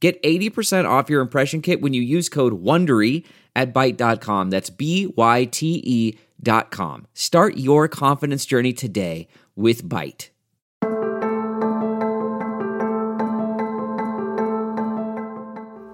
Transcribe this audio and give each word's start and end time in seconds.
Get 0.00 0.22
80% 0.22 0.88
off 0.88 1.10
your 1.10 1.20
impression 1.20 1.60
kit 1.60 1.80
when 1.80 1.92
you 1.92 2.02
use 2.02 2.28
code 2.28 2.62
WONDERY 2.62 3.24
at 3.56 3.74
Byte.com. 3.74 4.50
That's 4.50 4.70
B-Y-T-E 4.70 6.18
dot 6.40 6.70
com. 6.70 7.06
Start 7.14 7.56
your 7.56 7.88
confidence 7.88 8.46
journey 8.46 8.72
today 8.72 9.26
with 9.56 9.82
Byte. 9.82 10.28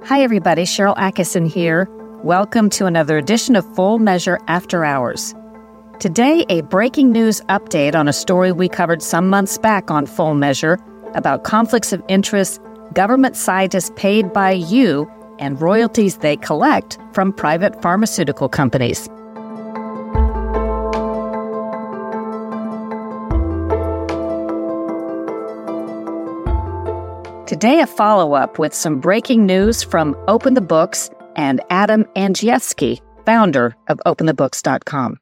Hi, 0.07 0.21
everybody. 0.21 0.65
Sharyl 0.65 0.97
Attkisson 0.97 1.49
here. 1.49 1.89
Welcome 2.23 2.69
to 2.71 2.85
another 2.85 3.17
edition 3.17 3.57
of 3.57 3.75
Full 3.75 3.99
Measure 3.99 4.39
After 4.49 4.85
Hours. 4.85 5.35
Today, 5.99 6.45
a 6.51 6.61
breaking 6.61 7.11
news 7.11 7.41
update 7.49 7.95
on 7.95 8.07
a 8.07 8.13
story 8.13 8.53
we 8.53 8.69
covered 8.69 9.03
some 9.03 9.31
months 9.31 9.57
back 9.57 9.91
on 9.91 10.05
Full 10.05 10.35
Measure 10.35 10.79
about 11.15 11.45
conflicts 11.45 11.95
of 11.95 12.03
interest 12.09 12.61
government 12.95 13.37
scientists 13.37 13.91
paid 13.97 14.33
by 14.33 14.53
you 14.53 15.11
and 15.39 15.61
royalties 15.61 16.19
they 16.19 16.37
collect 16.37 16.99
from 17.13 17.33
private 17.33 17.81
pharmaceutical 17.83 18.49
companies. 18.49 19.09
Today, 27.47 27.81
a 27.81 27.87
follow 27.87 28.33
up 28.33 28.59
with 28.59 28.75
some 28.75 29.01
breaking 29.01 29.45
news 29.47 29.83
from 29.83 30.17
Open 30.29 30.55
the 30.55 30.61
Books 30.61 31.11
and 31.37 31.61
Adam 31.71 32.05
Andrzejewski, 32.17 33.01
founder 33.27 33.77
of 33.89 34.01
OpenTheBooks.com. 34.07 35.19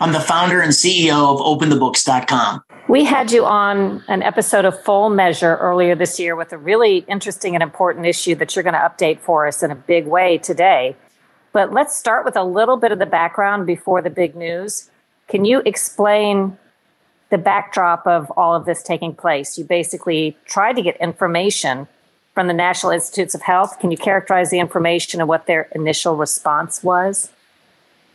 I'm 0.00 0.12
the 0.12 0.20
founder 0.20 0.60
and 0.60 0.72
CEO 0.72 1.10
of 1.10 1.40
OpenTheBooks.com. 1.40 2.62
We 2.88 3.04
had 3.04 3.32
you 3.32 3.44
on 3.44 4.04
an 4.06 4.22
episode 4.22 4.64
of 4.64 4.80
Full 4.84 5.10
Measure 5.10 5.56
earlier 5.56 5.96
this 5.96 6.20
year 6.20 6.36
with 6.36 6.52
a 6.52 6.58
really 6.58 6.98
interesting 7.08 7.54
and 7.54 7.64
important 7.64 8.06
issue 8.06 8.36
that 8.36 8.54
you're 8.54 8.62
going 8.62 8.74
to 8.74 8.78
update 8.78 9.18
for 9.18 9.48
us 9.48 9.60
in 9.64 9.72
a 9.72 9.74
big 9.74 10.06
way 10.06 10.38
today. 10.38 10.94
But 11.52 11.72
let's 11.72 11.96
start 11.96 12.24
with 12.24 12.36
a 12.36 12.44
little 12.44 12.76
bit 12.76 12.92
of 12.92 13.00
the 13.00 13.06
background 13.06 13.66
before 13.66 14.00
the 14.00 14.08
big 14.08 14.36
news. 14.36 14.88
Can 15.26 15.44
you 15.44 15.62
explain 15.66 16.56
the 17.30 17.38
backdrop 17.38 18.06
of 18.06 18.30
all 18.36 18.54
of 18.54 18.66
this 18.66 18.84
taking 18.84 19.16
place? 19.16 19.58
You 19.58 19.64
basically 19.64 20.36
tried 20.46 20.76
to 20.76 20.82
get 20.82 20.96
information 20.98 21.88
from 22.34 22.46
the 22.46 22.54
National 22.54 22.92
Institutes 22.92 23.34
of 23.34 23.42
Health. 23.42 23.80
Can 23.80 23.90
you 23.90 23.96
characterize 23.96 24.50
the 24.50 24.60
information 24.60 25.20
and 25.20 25.28
what 25.28 25.46
their 25.46 25.62
initial 25.74 26.16
response 26.16 26.84
was? 26.84 27.32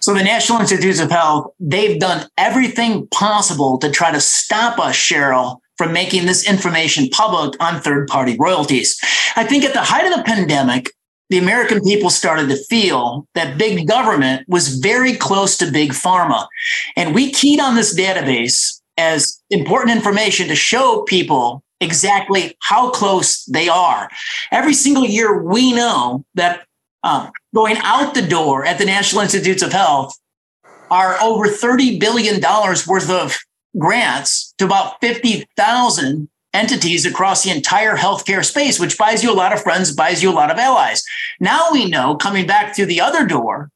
So 0.04 0.14
the 0.14 0.22
National 0.22 0.60
Institutes 0.60 1.00
of 1.00 1.10
Health, 1.10 1.54
they've 1.62 1.98
done 1.98 2.28
everything 2.38 3.08
possible 3.08 3.78
to 3.78 3.90
try 3.90 4.12
to 4.12 4.20
stop 4.20 4.78
us, 4.78 4.98
Sharyl, 4.98 5.60
from 5.78 5.94
making 5.94 6.26
this 6.26 6.46
information 6.46 7.08
public 7.08 7.56
on 7.64 7.80
third 7.80 8.10
party 8.10 8.36
royalties. 8.38 9.00
I 9.38 9.46
think 9.46 9.64
at 9.64 9.72
the 9.72 9.80
height 9.80 10.06
of 10.06 10.18
the 10.18 10.24
pandemic, 10.24 10.92
the 11.30 11.38
American 11.38 11.80
people 11.80 12.10
started 12.10 12.50
to 12.50 12.62
feel 12.66 13.26
that 13.34 13.58
big 13.58 13.88
government 13.88 14.44
was 14.50 14.78
very 14.80 15.14
close 15.14 15.56
to 15.60 15.72
big 15.72 15.92
pharma. 15.92 16.48
And 16.98 17.16
we 17.16 17.32
keyed 17.32 17.62
on 17.62 17.76
this 17.76 17.98
database 17.98 18.82
as 18.98 19.42
important 19.52 19.96
information 19.96 20.50
to 20.50 20.56
show 20.56 21.04
people 21.04 21.64
exactly 21.80 22.58
how 22.62 22.90
close 22.90 23.46
they 23.46 23.70
are. 23.70 24.10
Every 24.52 24.74
single 24.74 25.06
year, 25.06 25.42
we 25.42 25.72
know 25.72 26.26
that 26.36 26.66
um, 27.04 27.32
going 27.54 27.78
out 27.80 28.14
the 28.14 28.22
door 28.22 28.66
at 28.66 28.78
the 28.78 28.86
National 28.86 29.22
Institutes 29.22 29.62
of 29.62 29.72
Health 29.72 30.18
are 30.90 31.22
over 31.22 31.46
$30 31.46 32.00
billion 32.00 32.40
worth 32.42 33.10
of 33.10 33.38
grants 33.78 34.54
to 34.58 34.66
about 34.66 35.02
50,000 35.02 36.30
entities 36.54 37.06
across 37.06 37.44
the 37.44 37.50
entire 37.50 37.98
healthcare 37.98 38.46
space, 38.46 38.80
which 38.80 38.98
buys 38.98 39.24
you 39.24 39.32
a 39.32 39.34
lot 39.34 39.54
of 39.54 39.62
friends, 39.62 39.94
buys 39.94 40.22
you 40.22 40.30
a 40.30 40.34
lot 40.34 40.52
of 40.52 40.58
allies. 40.58 41.04
Now 41.40 41.70
we 41.72 41.90
know 41.90 42.16
coming 42.16 42.46
back 42.46 42.76
through 42.76 42.86
the 42.86 43.02
other 43.02 43.26
door 43.26 43.72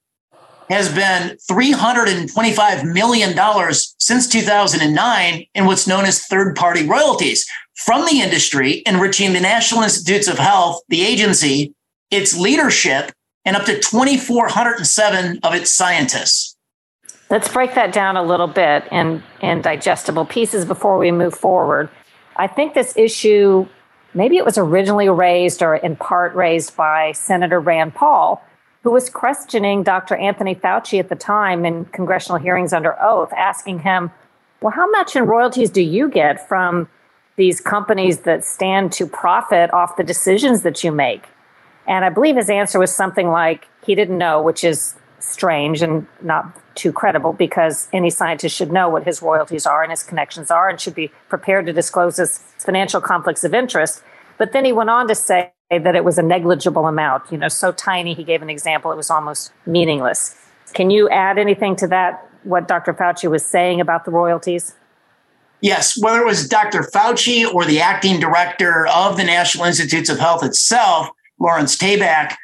has 0.70 0.94
been 0.94 1.38
$325 1.50 2.94
million 2.94 3.74
since 3.98 4.28
2009 4.28 5.46
in 5.56 5.66
what's 5.66 5.88
known 5.88 6.06
as 6.06 6.26
third 6.26 6.56
party 6.56 6.86
royalties 6.86 7.50
from 7.78 8.06
the 8.06 8.22
industry, 8.22 8.84
enriching 8.86 9.34
the 9.34 9.40
National 9.40 9.84
Institutes 9.84 10.28
of 10.28 10.38
Health, 10.38 10.82
the 10.90 11.02
agency, 11.02 11.74
its 12.12 12.38
leadership, 12.38 13.12
and 13.48 13.56
up 13.56 13.64
to 13.64 13.80
2,407 13.80 15.40
of 15.42 15.54
its 15.56 15.72
scientists. 15.72 16.58
Let's 17.30 17.48
break 17.48 17.76
that 17.76 17.94
down 17.94 18.18
a 18.18 18.22
little 18.22 18.48
bit 18.48 18.84
in, 18.92 19.24
in 19.42 19.62
digestible 19.62 20.26
pieces 20.26 20.66
before 20.66 20.98
we 20.98 21.12
move 21.12 21.34
forward. 21.34 21.90
I 22.36 22.48
think 22.48 22.74
this 22.74 22.96
issue, 22.98 23.66
maybe 24.14 24.36
it 24.36 24.44
was 24.44 24.58
originally 24.58 25.08
raised 25.08 25.64
or 25.64 25.78
in 25.78 25.96
part 25.96 26.36
raised 26.36 26.76
by 26.76 27.14
Senator 27.14 27.62
Rand 27.62 27.96
Paul, 27.96 28.44
who 28.84 28.92
was 28.92 29.10
questioning 29.10 29.82
Dr. 29.82 30.18
Anthony 30.18 30.54
Fauci 30.54 31.00
at 31.00 31.08
the 31.08 31.16
time 31.16 31.64
in 31.64 31.86
congressional 31.86 32.40
hearings 32.40 32.74
under 32.74 33.02
oath, 33.02 33.32
asking 33.32 33.80
him, 33.80 34.12
Well, 34.62 34.74
how 34.74 34.92
much 34.92 35.16
in 35.16 35.26
royalties 35.26 35.70
do 35.70 35.82
you 35.82 36.10
get 36.10 36.46
from 36.50 36.90
these 37.38 37.62
companies 37.62 38.20
that 38.22 38.44
stand 38.44 38.92
to 38.94 39.08
profit 39.08 39.74
off 39.74 39.96
the 39.96 40.04
decisions 40.04 40.64
that 40.64 40.84
you 40.84 40.92
make? 40.92 41.30
And 41.88 42.04
I 42.04 42.10
believe 42.10 42.36
his 42.36 42.50
answer 42.50 42.80
was 42.80 42.94
something 42.94 43.30
like 43.30 43.68
he 43.86 43.96
didn't 43.96 44.18
know, 44.18 44.42
which 44.42 44.64
is 44.64 44.96
strange 45.20 45.82
and 45.82 46.06
not 46.22 46.62
too 46.76 46.92
credible 46.92 47.34
because 47.34 47.88
any 47.92 48.10
scientist 48.10 48.56
should 48.56 48.72
know 48.72 48.88
what 48.88 49.04
his 49.04 49.22
royalties 49.22 49.66
are 49.66 49.82
and 49.82 49.92
his 49.92 50.04
connections 50.04 50.52
are 50.52 50.70
and 50.70 50.80
should 50.80 50.94
be 50.94 51.12
prepared 51.30 51.66
to 51.66 51.74
disclose 51.74 52.18
his 52.18 52.38
financial 52.60 53.02
conflicts 53.02 53.44
of 53.44 53.54
interest. 53.54 54.04
But 54.38 54.52
then 54.52 54.66
he 54.66 54.72
went 54.72 54.90
on 54.90 55.08
to 55.08 55.16
say 55.16 55.54
that 55.72 55.96
it 55.96 56.04
was 56.04 56.18
a 56.18 56.22
negligible 56.22 56.86
amount, 56.86 57.32
you 57.32 57.38
know, 57.38 57.48
so 57.48 57.72
tiny. 57.72 58.14
He 58.14 58.24
gave 58.24 58.42
an 58.42 58.50
example, 58.50 58.92
it 58.92 58.98
was 58.98 59.10
almost 59.10 59.52
meaningless. 59.66 60.36
Can 60.74 60.90
you 60.90 61.10
add 61.10 61.38
anything 61.38 61.76
to 61.78 61.88
that, 61.88 62.30
what 62.44 62.68
Dr. 62.68 62.94
Fauci 62.94 63.30
was 63.30 63.46
saying 63.46 63.82
about 63.82 64.06
the 64.06 64.12
royalties? 64.12 64.76
Yes, 65.62 66.00
whether 66.00 66.22
it 66.22 66.26
was 66.26 66.48
Dr. 66.48 66.82
Fauci 66.82 67.52
or 67.52 67.66
the 67.66 67.80
acting 67.80 68.20
director 68.20 68.86
of 68.88 69.18
the 69.18 69.24
National 69.24 69.66
Institutes 69.66 70.10
of 70.10 70.20
Health 70.20 70.44
itself, 70.44 71.10
Lawrence 71.40 71.76
Tabak, 71.78 72.36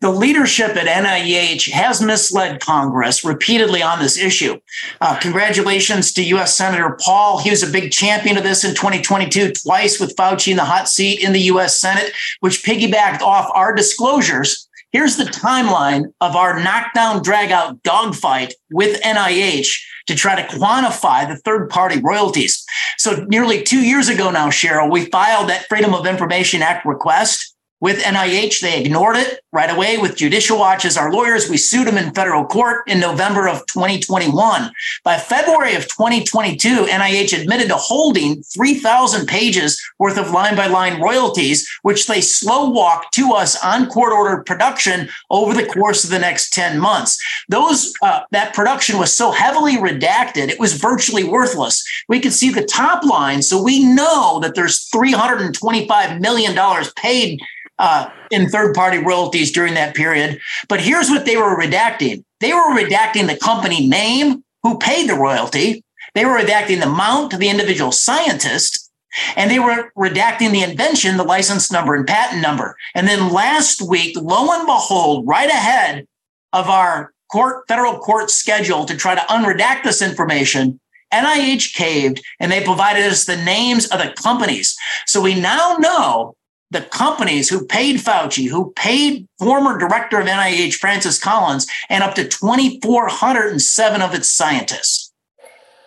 the 0.00 0.10
leadership 0.10 0.76
at 0.76 0.86
NIH 0.86 1.70
has 1.70 2.02
misled 2.02 2.60
Congress 2.60 3.24
repeatedly 3.24 3.82
on 3.82 4.00
this 4.00 4.18
issue. 4.18 4.60
Uh, 5.00 5.18
congratulations 5.18 6.12
to 6.12 6.22
U.S. 6.24 6.54
Senator 6.54 6.98
Paul. 7.00 7.38
He 7.38 7.48
was 7.48 7.62
a 7.62 7.72
big 7.72 7.90
champion 7.90 8.36
of 8.36 8.44
this 8.44 8.64
in 8.64 8.74
2022, 8.74 9.52
twice 9.52 9.98
with 9.98 10.14
Fauci 10.14 10.50
in 10.50 10.58
the 10.58 10.64
hot 10.64 10.90
seat 10.90 11.20
in 11.20 11.32
the 11.32 11.40
U.S. 11.42 11.80
Senate, 11.80 12.12
which 12.40 12.64
piggybacked 12.64 13.22
off 13.22 13.50
our 13.54 13.74
disclosures. 13.74 14.68
Here's 14.92 15.16
the 15.16 15.24
timeline 15.24 16.12
of 16.20 16.36
our 16.36 16.62
knockdown, 16.62 17.22
dragout 17.22 17.82
dogfight 17.82 18.52
with 18.70 19.00
NIH 19.00 19.74
to 20.06 20.14
try 20.14 20.40
to 20.40 20.56
quantify 20.56 21.26
the 21.26 21.36
third 21.38 21.70
party 21.70 22.00
royalties. 22.00 22.64
So, 22.98 23.24
nearly 23.28 23.62
two 23.62 23.80
years 23.80 24.08
ago 24.08 24.30
now, 24.30 24.50
Sharyl, 24.50 24.90
we 24.90 25.06
filed 25.06 25.48
that 25.48 25.66
Freedom 25.66 25.94
of 25.94 26.06
Information 26.06 26.62
Act 26.62 26.84
request 26.84 27.53
with 27.80 28.02
NIH. 28.02 28.60
They 28.60 28.80
ignored 28.80 29.16
it 29.16 29.40
right 29.52 29.70
away 29.70 29.98
with 29.98 30.16
Judicial 30.16 30.58
Watch 30.58 30.84
as 30.84 30.96
our 30.96 31.12
lawyers. 31.12 31.48
We 31.48 31.56
sued 31.56 31.86
them 31.86 31.98
in 31.98 32.14
federal 32.14 32.44
court 32.44 32.88
in 32.88 32.98
November 32.98 33.48
of 33.48 33.66
2021. 33.66 34.70
By 35.04 35.18
February 35.18 35.74
of 35.74 35.82
2022, 35.88 36.86
NIH 36.86 37.40
admitted 37.40 37.68
to 37.68 37.76
holding 37.76 38.42
3,000 38.42 39.26
pages 39.26 39.80
worth 39.98 40.18
of 40.18 40.30
line 40.30 40.56
by 40.56 40.66
line 40.66 41.00
royalties, 41.00 41.68
which 41.82 42.06
they 42.06 42.20
slow 42.20 42.70
walked 42.70 43.14
to 43.14 43.32
us 43.32 43.62
on 43.62 43.86
court 43.88 44.12
ordered 44.12 44.44
production 44.46 45.08
over 45.30 45.54
the 45.54 45.66
course 45.66 46.04
of 46.04 46.10
the 46.10 46.18
next 46.18 46.52
10 46.52 46.78
months. 46.78 47.22
Those, 47.48 47.92
uh, 48.02 48.20
that 48.30 48.54
production 48.54 48.98
was 48.98 49.12
so 49.12 49.30
heavily 49.30 49.76
redacted, 49.76 50.48
it 50.48 50.58
was 50.58 50.74
virtually 50.74 51.24
worthless. 51.24 51.84
We 52.08 52.20
could 52.20 52.32
see 52.32 52.50
the 52.50 52.64
top 52.64 53.04
line. 53.04 53.42
So 53.42 53.62
we 53.62 53.84
know 53.84 54.40
that 54.40 54.54
there's 54.54 54.88
$325 54.90 56.20
million 56.20 56.56
paid 56.96 57.40
uh, 57.78 58.08
in 58.30 58.48
third 58.48 58.74
party 58.74 58.98
royalties 58.98 59.50
during 59.52 59.74
that 59.74 59.94
period. 59.94 60.40
But 60.68 60.80
here's 60.80 61.10
what 61.10 61.26
they 61.26 61.36
were 61.36 61.56
redacting 61.56 62.24
they 62.40 62.52
were 62.52 62.76
redacting 62.76 63.26
the 63.26 63.36
company 63.36 63.86
name 63.86 64.44
who 64.62 64.78
paid 64.78 65.08
the 65.08 65.14
royalty. 65.14 65.82
They 66.14 66.24
were 66.24 66.38
redacting 66.38 66.80
the 66.80 66.88
amount 66.88 67.30
to 67.30 67.36
the 67.36 67.48
individual 67.48 67.90
scientist, 67.90 68.90
and 69.36 69.50
they 69.50 69.58
were 69.58 69.90
redacting 69.96 70.52
the 70.52 70.62
invention, 70.62 71.16
the 71.16 71.24
license 71.24 71.72
number 71.72 71.94
and 71.94 72.06
patent 72.06 72.42
number. 72.42 72.76
And 72.94 73.08
then 73.08 73.32
last 73.32 73.82
week, 73.82 74.16
lo 74.20 74.52
and 74.52 74.66
behold, 74.66 75.26
right 75.26 75.48
ahead 75.48 76.06
of 76.52 76.68
our 76.68 77.12
court, 77.32 77.64
federal 77.66 77.98
court 77.98 78.30
schedule 78.30 78.84
to 78.84 78.96
try 78.96 79.14
to 79.14 79.20
unredact 79.22 79.82
this 79.82 80.02
information, 80.02 80.78
NIH 81.12 81.74
caved 81.74 82.22
and 82.40 82.50
they 82.50 82.62
provided 82.62 83.04
us 83.04 83.24
the 83.24 83.36
names 83.36 83.86
of 83.88 83.98
the 83.98 84.12
companies. 84.22 84.76
So 85.06 85.20
we 85.20 85.40
now 85.40 85.76
know 85.78 86.36
the 86.74 86.82
companies 86.82 87.48
who 87.48 87.64
paid 87.64 87.96
Fauci, 87.96 88.48
who 88.48 88.72
paid 88.72 89.26
former 89.38 89.78
director 89.78 90.20
of 90.20 90.26
NIH 90.26 90.74
Francis 90.74 91.18
Collins, 91.18 91.66
and 91.88 92.04
up 92.04 92.14
to 92.16 92.28
2,407 92.28 94.02
of 94.02 94.12
its 94.12 94.30
scientists. 94.30 95.12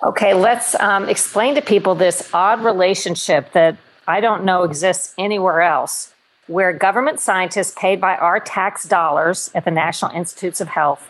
Okay, 0.03 0.33
let's 0.33 0.73
um, 0.79 1.09
explain 1.09 1.55
to 1.55 1.61
people 1.61 1.93
this 1.93 2.29
odd 2.33 2.63
relationship 2.63 3.51
that 3.51 3.77
I 4.07 4.21
don't 4.21 4.45
know 4.45 4.63
exists 4.63 5.13
anywhere 5.17 5.61
else, 5.61 6.13
where 6.47 6.71
government 6.71 7.19
scientists 7.19 7.73
paid 7.77 7.99
by 7.99 8.15
our 8.15 8.39
tax 8.39 8.87
dollars 8.87 9.51
at 9.53 9.65
the 9.65 9.71
National 9.71 10.11
Institutes 10.11 10.61
of 10.61 10.69
Health 10.69 11.09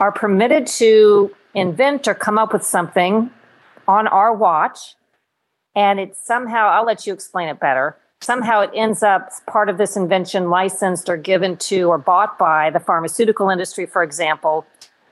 are 0.00 0.10
permitted 0.10 0.66
to 0.66 1.34
invent 1.54 2.08
or 2.08 2.14
come 2.14 2.38
up 2.38 2.52
with 2.52 2.64
something 2.64 3.30
on 3.86 4.06
our 4.06 4.34
watch. 4.34 4.94
And 5.74 6.00
it's 6.00 6.24
somehow, 6.24 6.68
I'll 6.68 6.86
let 6.86 7.06
you 7.06 7.12
explain 7.12 7.48
it 7.48 7.60
better. 7.60 7.96
Somehow 8.22 8.60
it 8.60 8.70
ends 8.74 9.02
up 9.02 9.30
part 9.46 9.70
of 9.70 9.78
this 9.78 9.96
invention 9.96 10.50
licensed 10.50 11.08
or 11.08 11.16
given 11.16 11.56
to 11.56 11.84
or 11.84 11.96
bought 11.96 12.38
by 12.38 12.68
the 12.68 12.78
pharmaceutical 12.78 13.48
industry, 13.48 13.86
for 13.86 14.02
example, 14.02 14.66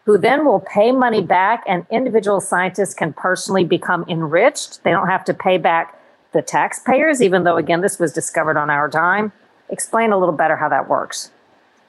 who 0.05 0.19
then 0.19 0.44
will 0.44 0.60
pay 0.60 0.93
money 0.93 1.22
back 1.22 1.64
and 1.66 1.87
individual 1.90 2.40
scientists 2.40 2.93
can 2.93 3.14
personally 3.14 3.64
become 3.64 4.05
enriched. 4.08 4.84
They 4.84 4.90
don't 4.90 5.08
have 5.08 5.25
to 5.25 5.34
pay 5.34 5.56
back 5.56 5.99
the 6.32 6.43
taxpayers, 6.43 7.22
even 7.22 7.44
though, 7.44 7.56
again, 7.56 7.81
this 7.81 7.99
was 7.99 8.12
discovered 8.12 8.58
on 8.58 8.69
our 8.69 8.88
dime. 8.88 9.32
Explain 9.70 10.12
a 10.12 10.19
little 10.19 10.34
better 10.34 10.56
how 10.56 10.69
that 10.69 10.88
works. 10.88 11.31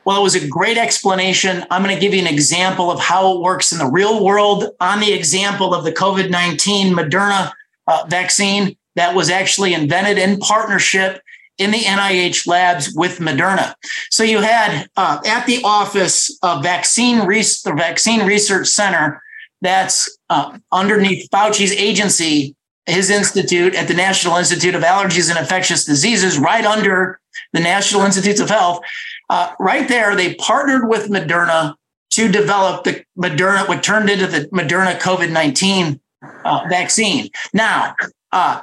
Well, 0.06 0.18
it 0.18 0.24
was 0.24 0.36
a 0.36 0.48
great 0.48 0.78
explanation. 0.78 1.66
I'm 1.70 1.84
going 1.84 1.94
to 1.94 2.00
give 2.00 2.14
you 2.14 2.22
an 2.22 2.34
example 2.34 2.90
of 2.90 3.02
how 3.02 3.36
it 3.36 3.42
works 3.42 3.74
in 3.74 3.78
the 3.78 3.86
real 3.86 4.24
world 4.24 4.70
on 4.80 5.02
the 5.02 5.12
example 5.12 5.74
of 5.74 5.84
the 5.84 5.92
COVID 5.92 6.30
19 6.30 6.96
Moderna 6.96 7.52
uh, 7.88 8.06
vaccine 8.08 8.78
that 9.00 9.16
was 9.16 9.30
actually 9.30 9.74
invented 9.74 10.18
in 10.18 10.38
partnership 10.40 11.22
in 11.58 11.72
the 11.72 11.78
NIH 11.78 12.46
labs 12.46 12.94
with 12.94 13.20
Moderna. 13.20 13.74
So 14.12 14.24
you 14.24 14.42
had 14.42 14.88
uh, 14.98 15.20
at 15.26 15.46
the 15.46 15.62
office 15.64 16.38
of 16.44 16.64
vaccine 16.64 17.20
the 17.20 17.74
Vaccine 17.78 18.26
Research 18.26 18.68
Center 18.68 19.22
that's 19.62 20.18
uh, 20.30 20.58
underneath 20.74 21.30
Fauci's 21.32 21.72
agency, 21.72 22.56
his 22.86 23.10
institute 23.10 23.74
at 23.74 23.88
the 23.88 23.94
National 23.94 24.36
Institute 24.36 24.76
of 24.76 24.84
Allergies 24.84 25.30
and 25.30 25.40
Infectious 25.40 25.86
Diseases, 25.86 26.38
right 26.38 26.66
under 26.66 27.22
the 27.54 27.62
National 27.62 28.02
Institutes 28.02 28.42
of 28.42 28.50
Health. 28.50 28.82
Uh, 29.30 29.54
right 29.60 29.88
there, 29.88 30.14
they 30.14 30.34
partnered 30.36 30.90
with 30.90 31.10
Moderna 31.10 31.76
to 32.12 32.28
develop 32.28 32.84
the 32.84 33.06
Moderna, 33.18 33.66
what 33.66 33.82
turned 33.82 34.10
into 34.10 34.28
the 34.28 34.50
Moderna 34.50 35.00
COVID 35.00 35.32
19 35.32 36.02
uh, 36.44 36.66
vaccine. 36.70 37.30
Now, 37.54 37.96
uh, 38.34 38.62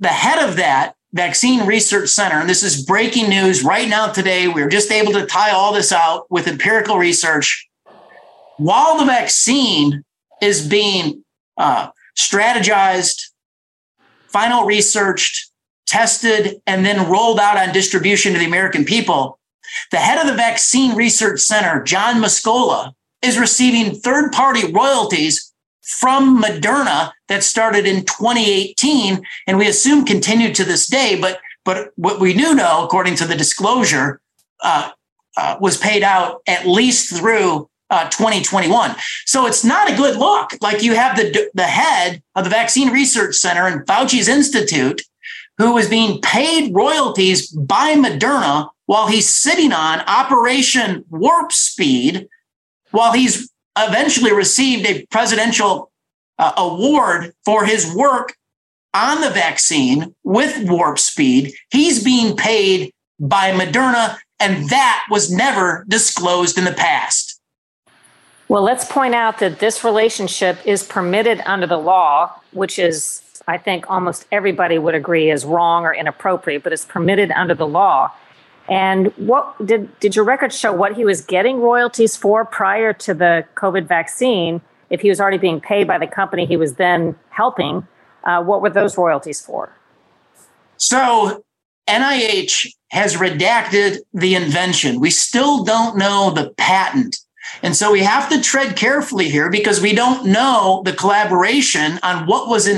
the 0.00 0.08
head 0.08 0.48
of 0.48 0.56
that 0.56 0.94
Vaccine 1.12 1.66
Research 1.66 2.08
Center, 2.08 2.36
and 2.36 2.48
this 2.48 2.62
is 2.62 2.84
breaking 2.84 3.28
news 3.28 3.62
right 3.62 3.88
now 3.88 4.10
today, 4.10 4.48
we 4.48 4.62
are 4.62 4.68
just 4.68 4.90
able 4.90 5.12
to 5.12 5.26
tie 5.26 5.50
all 5.50 5.72
this 5.72 5.92
out 5.92 6.26
with 6.30 6.46
empirical 6.46 6.98
research. 6.98 7.68
While 8.56 8.98
the 8.98 9.04
vaccine 9.04 10.04
is 10.40 10.66
being 10.66 11.24
uh, 11.56 11.90
strategized, 12.16 13.20
final 14.28 14.64
researched, 14.64 15.50
tested, 15.86 16.60
and 16.66 16.86
then 16.86 17.10
rolled 17.10 17.40
out 17.40 17.56
on 17.56 17.72
distribution 17.72 18.32
to 18.32 18.38
the 18.38 18.46
American 18.46 18.84
people, 18.84 19.38
the 19.90 19.98
head 19.98 20.20
of 20.20 20.26
the 20.26 20.36
Vaccine 20.36 20.94
Research 20.94 21.40
Center, 21.40 21.82
John 21.82 22.16
Mascola, 22.16 22.92
is 23.22 23.38
receiving 23.38 23.94
third 23.94 24.32
party 24.32 24.72
royalties 24.72 25.49
from 25.98 26.42
Moderna 26.42 27.12
that 27.28 27.42
started 27.44 27.86
in 27.86 28.04
2018 28.04 29.22
and 29.46 29.58
we 29.58 29.68
assume 29.68 30.04
continued 30.04 30.54
to 30.56 30.64
this 30.64 30.86
day. 30.86 31.18
But, 31.20 31.40
but 31.64 31.90
what 31.96 32.20
we 32.20 32.32
do 32.32 32.54
know, 32.54 32.84
according 32.84 33.16
to 33.16 33.26
the 33.26 33.36
disclosure, 33.36 34.20
uh, 34.62 34.90
uh, 35.36 35.56
was 35.60 35.76
paid 35.76 36.02
out 36.02 36.42
at 36.46 36.66
least 36.66 37.16
through 37.16 37.68
uh, 37.90 38.08
2021. 38.10 38.94
So 39.26 39.46
it's 39.46 39.64
not 39.64 39.90
a 39.90 39.96
good 39.96 40.16
look. 40.16 40.50
Like 40.60 40.82
you 40.82 40.94
have 40.94 41.16
the, 41.16 41.50
the 41.54 41.64
head 41.64 42.22
of 42.34 42.44
the 42.44 42.50
Vaccine 42.50 42.90
Research 42.90 43.36
Center 43.36 43.66
and 43.66 43.86
Fauci's 43.86 44.28
Institute 44.28 45.02
who 45.60 45.76
is 45.76 45.90
being 45.90 46.18
paid 46.22 46.74
royalties 46.74 47.48
by 47.48 47.92
Moderna 47.92 48.70
while 48.86 49.08
he's 49.08 49.28
sitting 49.28 49.74
on 49.74 50.00
Operation 50.06 51.04
Warp 51.10 51.52
Speed, 51.52 52.26
while 52.92 53.12
he's 53.12 53.52
eventually 53.88 54.32
received 54.32 54.86
a 54.86 55.06
presidential 55.06 55.90
uh, 56.38 56.52
award 56.56 57.32
for 57.44 57.64
his 57.64 57.92
work 57.94 58.34
on 58.94 59.20
the 59.20 59.30
vaccine 59.30 60.14
with 60.24 60.68
Warp 60.68 60.98
Speed. 60.98 61.52
He's 61.70 62.02
being 62.02 62.36
paid 62.36 62.92
by 63.18 63.52
Moderna, 63.52 64.18
and 64.40 64.68
that 64.70 65.06
was 65.10 65.30
never 65.30 65.84
disclosed 65.88 66.58
in 66.58 66.64
the 66.64 66.72
past. 66.72 67.40
Well, 68.48 68.62
let's 68.62 68.84
point 68.84 69.14
out 69.14 69.38
that 69.38 69.60
this 69.60 69.84
relationship 69.84 70.58
is 70.64 70.82
permitted 70.82 71.40
under 71.46 71.68
the 71.68 71.78
law, 71.78 72.32
which 72.50 72.80
is, 72.80 73.22
I 73.46 73.58
think, 73.58 73.88
almost 73.88 74.26
everybody 74.32 74.76
would 74.76 74.96
agree 74.96 75.30
is 75.30 75.44
wrong 75.44 75.84
or 75.84 75.94
inappropriate, 75.94 76.64
but 76.64 76.72
it's 76.72 76.84
permitted 76.84 77.30
under 77.30 77.54
the 77.54 77.66
law. 77.66 78.10
And 78.70 79.08
what 79.16 79.66
did 79.66 79.98
did 79.98 80.14
your 80.14 80.24
records 80.24 80.56
show 80.56 80.72
what 80.72 80.94
he 80.94 81.04
was 81.04 81.20
getting 81.20 81.60
royalties 81.60 82.16
for 82.16 82.44
prior 82.44 82.92
to 82.94 83.12
the 83.12 83.44
COVID 83.56 83.86
vaccine? 83.86 84.60
If 84.90 85.00
he 85.00 85.08
was 85.08 85.20
already 85.20 85.38
being 85.38 85.60
paid 85.60 85.86
by 85.88 85.98
the 85.98 86.06
company 86.06 86.46
he 86.46 86.56
was 86.56 86.74
then 86.74 87.16
helping, 87.30 87.86
uh, 88.24 88.42
what 88.42 88.62
were 88.62 88.70
those 88.70 88.96
royalties 88.96 89.40
for? 89.40 89.72
So 90.76 91.44
NIH 91.88 92.72
has 92.90 93.16
redacted 93.16 93.98
the 94.14 94.36
invention. 94.36 95.00
We 95.00 95.10
still 95.10 95.64
don't 95.64 95.96
know 95.98 96.30
the 96.30 96.50
patent. 96.56 97.16
And 97.62 97.74
so 97.74 97.90
we 97.90 98.00
have 98.00 98.28
to 98.30 98.40
tread 98.40 98.76
carefully 98.76 99.28
here 99.28 99.50
because 99.50 99.80
we 99.80 99.92
don't 99.92 100.26
know 100.26 100.82
the 100.84 100.92
collaboration 100.92 101.98
on 102.04 102.26
what 102.26 102.48
was 102.48 102.68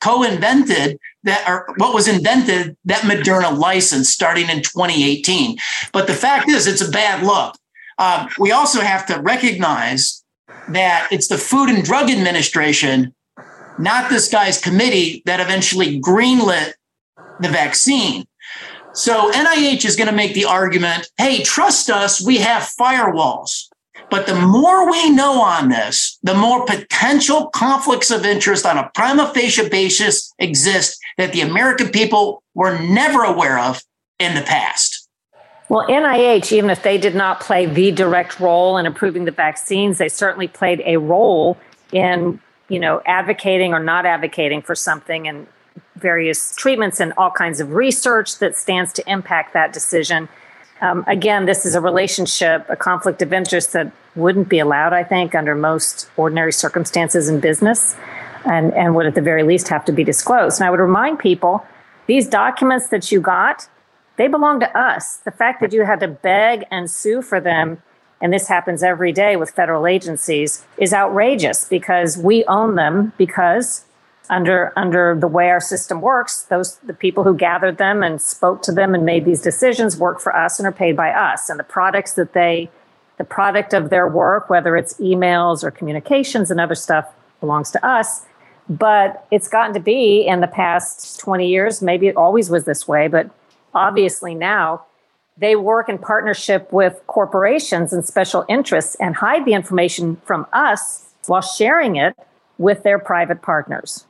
co 0.00 0.22
invented 0.22 0.98
that 1.24 1.48
or 1.48 1.66
what 1.76 1.94
was 1.94 2.08
invented 2.08 2.76
that 2.84 3.02
Moderna 3.02 3.56
license 3.56 4.08
starting 4.08 4.48
in 4.48 4.62
2018. 4.62 5.56
But 5.92 6.06
the 6.06 6.14
fact 6.14 6.48
is, 6.48 6.66
it's 6.66 6.86
a 6.86 6.90
bad 6.90 7.24
look. 7.24 7.56
Uh, 7.98 8.28
we 8.38 8.52
also 8.52 8.80
have 8.80 9.06
to 9.06 9.20
recognize 9.20 10.24
that 10.68 11.08
it's 11.10 11.28
the 11.28 11.38
Food 11.38 11.68
and 11.68 11.84
Drug 11.84 12.10
Administration, 12.10 13.14
not 13.78 14.10
this 14.10 14.30
guy's 14.30 14.60
committee, 14.60 15.22
that 15.26 15.40
eventually 15.40 16.00
greenlit 16.00 16.72
the 17.40 17.48
vaccine. 17.48 18.26
So 18.94 19.30
NIH 19.30 19.84
is 19.84 19.96
going 19.96 20.08
to 20.08 20.14
make 20.14 20.34
the 20.34 20.44
argument 20.44 21.10
hey, 21.16 21.42
trust 21.42 21.90
us, 21.90 22.24
we 22.24 22.38
have 22.38 22.70
firewalls. 22.78 23.68
But 24.10 24.26
the 24.26 24.34
more 24.34 24.90
we 24.90 25.10
know 25.10 25.42
on 25.42 25.68
this, 25.68 26.18
the 26.22 26.34
more 26.34 26.64
potential 26.64 27.48
conflicts 27.50 28.10
of 28.10 28.24
interest 28.24 28.66
on 28.66 28.78
a 28.78 28.90
prima 28.94 29.32
facie 29.32 29.68
basis 29.68 30.32
exist 30.38 30.98
that 31.18 31.32
the 31.32 31.40
American 31.40 31.88
people 31.88 32.42
were 32.54 32.78
never 32.78 33.22
aware 33.22 33.58
of 33.58 33.82
in 34.18 34.34
the 34.34 34.42
past. 34.42 35.08
Well, 35.68 35.86
NIH, 35.88 36.52
even 36.52 36.68
if 36.68 36.82
they 36.82 36.98
did 36.98 37.14
not 37.14 37.40
play 37.40 37.64
the 37.64 37.90
direct 37.92 38.38
role 38.38 38.76
in 38.76 38.84
approving 38.84 39.24
the 39.24 39.30
vaccines, 39.30 39.98
they 39.98 40.08
certainly 40.08 40.48
played 40.48 40.82
a 40.84 40.98
role 40.98 41.56
in, 41.92 42.40
you 42.68 42.78
know, 42.78 43.00
advocating 43.06 43.72
or 43.72 43.80
not 43.80 44.04
advocating 44.04 44.60
for 44.60 44.74
something 44.74 45.26
and 45.26 45.46
various 45.96 46.54
treatments 46.56 47.00
and 47.00 47.12
all 47.16 47.30
kinds 47.30 47.60
of 47.60 47.72
research 47.72 48.38
that 48.38 48.56
stands 48.56 48.92
to 48.92 49.10
impact 49.10 49.54
that 49.54 49.72
decision. 49.72 50.28
Um, 50.82 51.04
again, 51.06 51.46
this 51.46 51.64
is 51.64 51.76
a 51.76 51.80
relationship, 51.80 52.66
a 52.68 52.74
conflict 52.74 53.22
of 53.22 53.32
interest 53.32 53.72
that 53.72 53.92
wouldn't 54.16 54.48
be 54.48 54.58
allowed, 54.58 54.92
I 54.92 55.04
think, 55.04 55.32
under 55.32 55.54
most 55.54 56.10
ordinary 56.16 56.52
circumstances 56.52 57.28
in 57.28 57.38
business 57.38 57.96
and, 58.44 58.74
and 58.74 58.96
would 58.96 59.06
at 59.06 59.14
the 59.14 59.22
very 59.22 59.44
least 59.44 59.68
have 59.68 59.84
to 59.84 59.92
be 59.92 60.02
disclosed. 60.02 60.60
And 60.60 60.66
I 60.66 60.70
would 60.70 60.80
remind 60.80 61.20
people 61.20 61.64
these 62.08 62.28
documents 62.28 62.88
that 62.88 63.12
you 63.12 63.20
got, 63.20 63.68
they 64.16 64.26
belong 64.26 64.58
to 64.58 64.76
us. 64.76 65.18
The 65.18 65.30
fact 65.30 65.60
that 65.60 65.72
you 65.72 65.84
had 65.84 66.00
to 66.00 66.08
beg 66.08 66.64
and 66.68 66.90
sue 66.90 67.22
for 67.22 67.40
them, 67.40 67.80
and 68.20 68.32
this 68.32 68.48
happens 68.48 68.82
every 68.82 69.12
day 69.12 69.36
with 69.36 69.50
federal 69.50 69.86
agencies, 69.86 70.66
is 70.78 70.92
outrageous 70.92 71.64
because 71.64 72.18
we 72.18 72.44
own 72.46 72.74
them 72.74 73.12
because 73.16 73.84
under 74.30 74.72
under 74.76 75.16
the 75.18 75.28
way 75.28 75.50
our 75.50 75.60
system 75.60 76.00
works, 76.00 76.42
those 76.42 76.76
the 76.76 76.94
people 76.94 77.24
who 77.24 77.34
gathered 77.34 77.78
them 77.78 78.02
and 78.02 78.20
spoke 78.20 78.62
to 78.62 78.72
them 78.72 78.94
and 78.94 79.04
made 79.04 79.24
these 79.24 79.42
decisions 79.42 79.96
work 79.96 80.20
for 80.20 80.34
us 80.34 80.58
and 80.58 80.66
are 80.66 80.72
paid 80.72 80.96
by 80.96 81.10
us. 81.10 81.48
And 81.48 81.58
the 81.58 81.64
products 81.64 82.14
that 82.14 82.32
they 82.32 82.70
the 83.18 83.24
product 83.24 83.72
of 83.74 83.90
their 83.90 84.08
work, 84.08 84.48
whether 84.48 84.76
it's 84.76 84.94
emails 84.94 85.62
or 85.62 85.70
communications 85.70 86.50
and 86.50 86.60
other 86.60 86.74
stuff, 86.74 87.06
belongs 87.40 87.70
to 87.70 87.86
us. 87.86 88.24
But 88.68 89.26
it's 89.30 89.48
gotten 89.48 89.74
to 89.74 89.80
be 89.80 90.26
in 90.26 90.40
the 90.40 90.46
past 90.46 91.20
20 91.20 91.46
years, 91.46 91.82
maybe 91.82 92.08
it 92.08 92.16
always 92.16 92.48
was 92.48 92.64
this 92.64 92.88
way, 92.88 93.08
but 93.08 93.30
obviously 93.74 94.34
now 94.34 94.86
they 95.36 95.56
work 95.56 95.88
in 95.88 95.98
partnership 95.98 96.72
with 96.72 97.00
corporations 97.06 97.92
and 97.92 98.04
special 98.04 98.44
interests 98.48 98.96
and 98.96 99.16
hide 99.16 99.44
the 99.44 99.54
information 99.54 100.16
from 100.24 100.46
us 100.52 101.06
while 101.26 101.42
sharing 101.42 101.96
it 101.96 102.14
with 102.58 102.82
their 102.82 102.98
private 102.98 103.42
partners. 103.42 104.06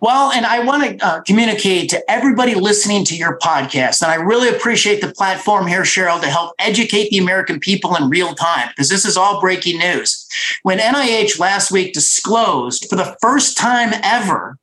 Well, 0.00 0.30
and 0.30 0.46
I 0.46 0.60
want 0.60 1.00
to 1.00 1.06
uh, 1.06 1.20
communicate 1.22 1.90
to 1.90 2.10
everybody 2.10 2.54
listening 2.54 3.04
to 3.06 3.16
your 3.16 3.36
podcast. 3.38 4.00
And 4.00 4.12
I 4.12 4.14
really 4.14 4.48
appreciate 4.48 5.00
the 5.00 5.12
platform 5.12 5.66
here, 5.66 5.82
Sharyl, 5.82 6.20
to 6.20 6.28
help 6.28 6.54
educate 6.60 7.10
the 7.10 7.18
American 7.18 7.58
people 7.58 7.96
in 7.96 8.08
real 8.08 8.34
time, 8.34 8.68
because 8.68 8.88
this 8.88 9.04
is 9.04 9.16
all 9.16 9.40
breaking 9.40 9.78
news. 9.78 10.28
When 10.62 10.78
NIH 10.78 11.40
last 11.40 11.72
week 11.72 11.94
disclosed 11.94 12.88
for 12.88 12.94
the 12.94 13.16
first 13.20 13.56
time 13.56 13.90
ever, 14.04 14.56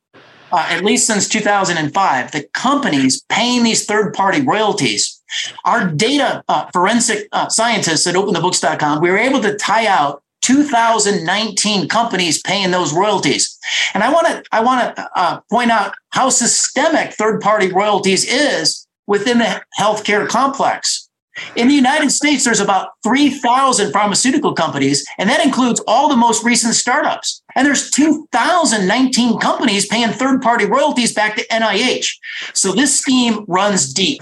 uh, 0.54 0.68
at 0.70 0.86
least 0.86 1.06
since 1.06 1.28
2005, 1.28 2.32
the 2.32 2.48
companies 2.54 3.22
paying 3.28 3.64
these 3.64 3.86
third 3.86 4.14
party 4.14 4.42
royalties, 4.42 5.22
our 5.66 5.86
data 5.86 6.44
uh, 6.48 6.68
forensic 6.72 7.28
uh, 7.34 7.50
scientists 7.50 8.08
at 8.08 8.16
openthebooks.com, 8.16 9.02
we 9.02 9.10
were 9.10 9.18
able 9.18 9.42
to 9.42 9.58
tie 9.58 9.86
out 9.86 10.24
2019 10.46 11.88
companies 11.88 12.42
paying 12.44 12.70
those 12.70 12.94
royalties. 12.94 13.58
And 13.94 14.04
I 14.04 14.14
want 14.14 14.28
to 14.28 14.44
I 14.52 14.64
want 14.64 14.96
to 14.96 15.10
uh, 15.16 15.40
point 15.50 15.72
out 15.72 15.96
how 16.12 16.30
systemic 16.30 17.14
third 17.14 17.42
party 17.42 17.72
royalties 17.72 18.24
is 18.26 18.88
within 19.08 19.40
the 19.40 19.62
healthcare 19.80 20.28
complex. 20.28 21.10
In 21.58 21.68
the 21.68 21.74
United 21.74 22.12
States, 22.12 22.46
there's 22.46 22.62
about 22.62 22.92
3,000 23.04 23.92
pharmaceutical 23.92 24.54
companies, 24.54 25.06
and 25.18 25.30
that 25.30 25.44
includes 25.44 25.82
all 25.86 26.08
the 26.08 26.16
most 26.16 26.46
recent 26.46 26.76
startups. 26.76 27.42
And 27.56 27.68
there's 27.68 27.92
2,019 27.92 29.40
companies 29.40 29.86
paying 29.86 30.12
third 30.12 30.42
party 30.42 30.66
royalties 30.66 31.14
back 31.14 31.36
to 31.36 31.46
NIH. 31.48 32.08
So 32.54 32.72
this 32.72 32.98
scheme 32.98 33.44
runs 33.50 33.94
deep. 33.94 34.22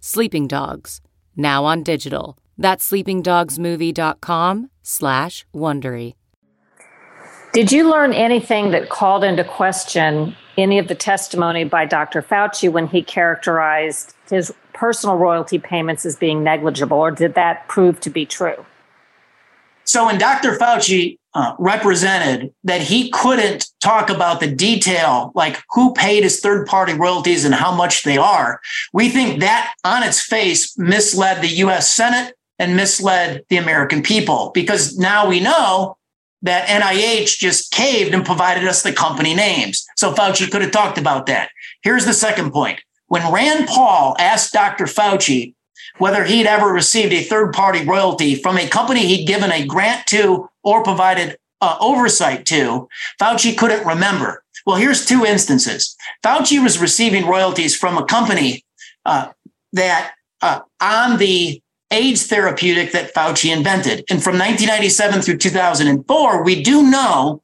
Sleeping 0.00 0.46
Dogs, 0.46 1.00
now 1.36 1.64
on 1.64 1.82
digital. 1.82 2.38
That's 2.56 2.88
sleepingdogsmovie.com 2.90 4.70
slash 4.82 5.46
Wondery. 5.54 6.14
Did 7.52 7.72
you 7.72 7.90
learn 7.90 8.12
anything 8.12 8.70
that 8.70 8.88
called 8.90 9.24
into 9.24 9.42
question 9.42 10.36
any 10.56 10.78
of 10.78 10.88
the 10.88 10.94
testimony 10.94 11.64
by 11.64 11.84
Dr. 11.84 12.22
Fauci 12.22 12.70
when 12.70 12.88
he 12.88 13.02
characterized 13.02 14.14
his 14.30 14.52
personal 14.72 15.16
royalty 15.16 15.58
payments 15.58 16.06
as 16.06 16.14
being 16.14 16.44
negligible, 16.44 16.98
or 16.98 17.10
did 17.10 17.34
that 17.34 17.66
prove 17.68 17.98
to 18.00 18.10
be 18.10 18.24
true? 18.24 18.64
So 19.84 20.06
when 20.06 20.18
Dr. 20.18 20.56
Fauci 20.56 21.17
uh, 21.34 21.54
represented 21.58 22.52
that 22.64 22.80
he 22.80 23.10
couldn't 23.10 23.68
talk 23.80 24.10
about 24.10 24.40
the 24.40 24.50
detail, 24.50 25.30
like 25.34 25.62
who 25.70 25.92
paid 25.92 26.24
his 26.24 26.40
third 26.40 26.66
party 26.66 26.94
royalties 26.94 27.44
and 27.44 27.54
how 27.54 27.74
much 27.74 28.02
they 28.02 28.16
are, 28.16 28.60
we 28.92 29.08
think 29.08 29.40
that 29.40 29.72
on 29.84 30.02
its 30.02 30.20
face 30.20 30.76
misled 30.78 31.42
the 31.42 31.48
US 31.48 31.92
Senate 31.92 32.34
and 32.58 32.76
misled 32.76 33.44
the 33.50 33.56
American 33.56 34.02
people 34.02 34.50
because 34.54 34.98
now 34.98 35.28
we 35.28 35.38
know 35.38 35.96
that 36.42 36.68
NIH 36.68 37.38
just 37.38 37.72
caved 37.72 38.14
and 38.14 38.24
provided 38.24 38.66
us 38.66 38.82
the 38.82 38.92
company 38.92 39.34
names. 39.34 39.86
So 39.96 40.12
Fauci 40.12 40.50
could 40.50 40.62
have 40.62 40.70
talked 40.70 40.98
about 40.98 41.26
that. 41.26 41.50
Here's 41.82 42.04
the 42.04 42.12
second 42.12 42.52
point. 42.52 42.80
When 43.08 43.32
Rand 43.32 43.66
Paul 43.68 44.16
asked 44.18 44.52
Dr. 44.52 44.84
Fauci 44.84 45.54
whether 45.98 46.24
he'd 46.24 46.46
ever 46.46 46.72
received 46.72 47.12
a 47.12 47.22
third 47.22 47.52
party 47.52 47.84
royalty 47.84 48.34
from 48.34 48.56
a 48.56 48.68
company 48.68 49.06
he'd 49.06 49.26
given 49.26 49.50
a 49.50 49.66
grant 49.66 50.06
to 50.06 50.48
or 50.68 50.82
provided 50.82 51.38
uh, 51.62 51.78
oversight 51.80 52.44
to, 52.44 52.88
Fauci 53.20 53.56
couldn't 53.56 53.86
remember. 53.86 54.44
Well, 54.66 54.76
here's 54.76 55.06
two 55.06 55.24
instances. 55.24 55.96
Fauci 56.22 56.62
was 56.62 56.78
receiving 56.78 57.26
royalties 57.26 57.74
from 57.74 57.96
a 57.96 58.04
company 58.04 58.66
uh, 59.06 59.28
that 59.72 60.12
uh, 60.42 60.60
on 60.78 61.16
the 61.16 61.62
AIDS 61.90 62.26
therapeutic 62.26 62.92
that 62.92 63.14
Fauci 63.14 63.50
invented. 63.50 64.04
And 64.10 64.22
from 64.22 64.34
1997 64.34 65.22
through 65.22 65.38
2004, 65.38 66.44
we 66.44 66.62
do 66.62 66.82
know 66.82 67.42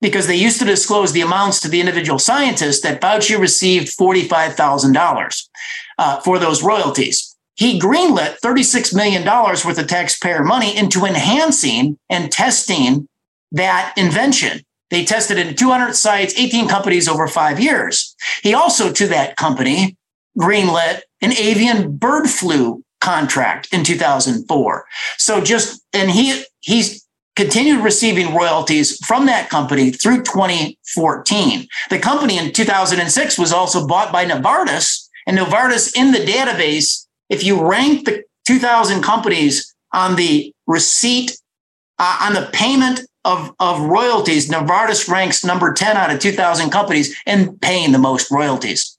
because 0.00 0.26
they 0.26 0.34
used 0.34 0.58
to 0.58 0.64
disclose 0.64 1.12
the 1.12 1.20
amounts 1.20 1.60
to 1.60 1.68
the 1.68 1.78
individual 1.78 2.18
scientists 2.18 2.80
that 2.80 3.00
Fauci 3.00 3.38
received 3.38 3.96
$45,000 3.96 5.48
uh, 5.98 6.20
for 6.20 6.40
those 6.40 6.64
royalties 6.64 7.29
he 7.60 7.78
greenlit 7.78 8.40
$36 8.42 8.94
million 8.94 9.22
worth 9.22 9.78
of 9.78 9.86
taxpayer 9.86 10.42
money 10.42 10.74
into 10.74 11.04
enhancing 11.04 11.98
and 12.08 12.32
testing 12.32 13.06
that 13.52 13.92
invention. 13.98 14.62
They 14.88 15.04
tested 15.04 15.36
it 15.36 15.46
in 15.46 15.56
200 15.56 15.94
sites, 15.94 16.34
18 16.38 16.68
companies 16.68 17.06
over 17.06 17.28
five 17.28 17.60
years. 17.60 18.16
He 18.42 18.54
also, 18.54 18.90
to 18.90 19.06
that 19.08 19.36
company, 19.36 19.98
greenlit 20.38 21.00
an 21.20 21.34
avian 21.34 21.98
bird 21.98 22.30
flu 22.30 22.82
contract 23.02 23.68
in 23.74 23.84
2004. 23.84 24.86
So 25.18 25.42
just, 25.42 25.84
and 25.92 26.10
he, 26.10 26.42
he's 26.60 27.06
continued 27.36 27.84
receiving 27.84 28.34
royalties 28.34 28.96
from 29.04 29.26
that 29.26 29.50
company 29.50 29.90
through 29.90 30.22
2014. 30.22 31.66
The 31.90 31.98
company 31.98 32.38
in 32.38 32.54
2006 32.54 33.38
was 33.38 33.52
also 33.52 33.86
bought 33.86 34.12
by 34.14 34.24
Novartis 34.24 35.08
and 35.26 35.36
Novartis 35.36 35.94
in 35.94 36.12
the 36.12 36.20
database 36.20 37.06
if 37.30 37.44
you 37.44 37.66
rank 37.66 38.04
the 38.04 38.24
2000 38.46 39.02
companies 39.02 39.74
on 39.92 40.16
the 40.16 40.52
receipt, 40.66 41.38
uh, 41.98 42.18
on 42.22 42.34
the 42.34 42.50
payment 42.52 43.00
of, 43.24 43.54
of 43.58 43.80
royalties, 43.80 44.50
Novartis 44.50 45.08
ranks 45.08 45.44
number 45.44 45.72
10 45.72 45.96
out 45.96 46.10
of 46.10 46.18
2000 46.18 46.70
companies 46.70 47.16
in 47.26 47.56
paying 47.58 47.92
the 47.92 47.98
most 47.98 48.30
royalties. 48.30 48.98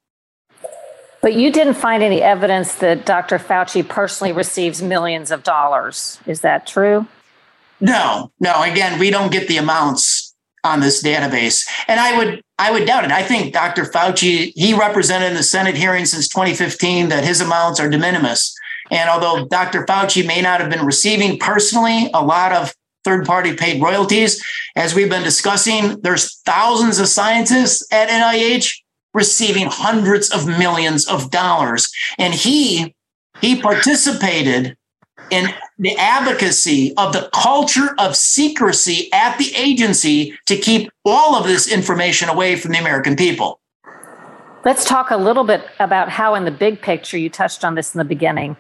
But 1.22 1.36
you 1.36 1.52
didn't 1.52 1.76
find 1.76 2.02
any 2.02 2.22
evidence 2.22 2.76
that 2.76 3.06
Dr. 3.06 3.38
Fauci 3.38 3.88
personally 3.88 4.34
receives 4.34 4.82
millions 4.82 5.30
of 5.30 5.44
dollars. 5.44 6.20
Is 6.26 6.42
that 6.42 6.66
true? 6.66 7.06
No, 7.80 8.32
no. 8.40 8.64
Again, 8.64 9.00
we 9.00 9.12
don't 9.12 9.32
get 9.32 9.48
the 9.48 9.58
amounts 9.58 10.31
on 10.64 10.80
this 10.80 11.04
database. 11.04 11.68
And 11.88 12.00
I 12.00 12.18
would 12.18 12.42
I 12.60 12.72
would 12.72 12.86
doubt 12.86 13.06
it. 13.06 13.12
I 13.12 13.24
think 13.24 13.54
Dr. 13.54 13.86
Fauci, 13.86 14.52
he 14.56 14.74
represented 14.74 15.30
in 15.30 15.36
the 15.36 15.44
Senate 15.44 15.76
hearing 15.76 16.06
since 16.06 16.28
2015 16.28 17.10
that 17.10 17.24
his 17.24 17.42
amounts 17.42 17.80
are 17.80 17.90
de 17.90 17.98
minimis. 17.98 18.56
And 18.92 19.10
although 19.10 19.48
Dr. 19.48 19.86
Fauci 19.86 20.26
may 20.26 20.42
not 20.42 20.60
have 20.60 20.70
been 20.70 20.86
receiving 20.86 21.40
personally 21.40 22.10
a 22.14 22.24
lot 22.24 22.52
of 22.52 22.74
third 23.04 23.26
party 23.26 23.56
paid 23.56 23.82
royalties, 23.82 24.44
as 24.76 24.94
we've 24.94 25.10
been 25.10 25.24
discussing, 25.24 26.00
there's 26.02 26.40
thousands 26.42 27.00
of 27.00 27.08
scientists 27.08 27.88
at 27.92 28.10
NIH 28.10 28.76
receiving 29.14 29.68
hundreds 29.68 30.30
of 30.30 30.46
millions 30.46 31.08
of 31.08 31.32
dollars. 31.32 31.92
And 32.18 32.34
he 32.34 32.96
he 33.42 33.60
participated 33.60 34.78
in 35.32 35.48
the 35.80 35.98
advocacy 35.98 36.94
of 36.98 37.14
the 37.14 37.30
culture 37.34 37.96
of 37.98 38.16
secrecy 38.16 39.12
at 39.14 39.38
the 39.38 39.56
agency 39.56 40.38
to 40.46 40.58
keep 40.58 40.92
all 41.04 41.36
of 41.36 41.48
this 41.48 41.72
information 41.72 42.30
away 42.30 42.56
from 42.56 42.74
the 42.74 42.78
American 42.78 43.16
people. 43.16 43.60
Let's 44.64 44.86
talk 44.86 45.10
a 45.10 45.18
little 45.18 45.44
bit 45.44 45.64
about 45.80 46.10
how, 46.10 46.36
in 46.36 46.46
the 46.46 46.52
big 46.52 46.82
picture, 46.82 47.18
you 47.18 47.30
touched 47.30 47.66
on 47.66 47.74
this 47.74 47.96
in 47.96 47.98
the 47.98 48.06
beginning, 48.06 48.58